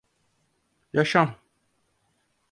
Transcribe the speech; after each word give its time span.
Yaşam… 0.93 1.35